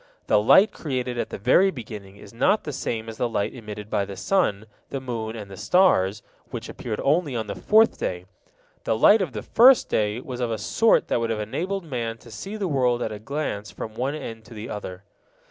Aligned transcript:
The 0.25 0.41
light 0.41 0.71
created 0.71 1.19
at 1.19 1.29
the 1.29 1.37
very 1.37 1.69
beginning 1.69 2.15
is 2.17 2.33
not 2.33 2.63
the 2.63 2.73
same 2.73 3.07
as 3.07 3.17
the 3.17 3.29
light 3.29 3.53
emitted 3.53 3.87
by 3.87 4.03
the 4.03 4.17
sun, 4.17 4.65
the 4.89 4.99
moon, 4.99 5.35
and 5.35 5.51
the 5.51 5.55
stars, 5.55 6.23
which 6.49 6.67
appeared 6.69 6.99
only 7.03 7.35
on 7.35 7.45
the 7.45 7.53
fourth 7.53 7.99
day. 7.99 8.25
The 8.83 8.97
light 8.97 9.21
of 9.21 9.33
the 9.33 9.43
first 9.43 9.89
day 9.89 10.19
was 10.19 10.39
of 10.39 10.49
a 10.49 10.57
sort 10.57 11.07
that 11.09 11.19
would 11.19 11.29
have 11.29 11.39
enabled 11.39 11.83
man 11.83 12.17
to 12.17 12.31
see 12.31 12.55
the 12.55 12.67
world 12.67 13.03
at 13.03 13.11
a 13.11 13.19
glance 13.19 13.69
from 13.69 13.93
one 13.93 14.15
end 14.15 14.43
to 14.45 14.55
the 14.55 14.71
other. 14.71 15.03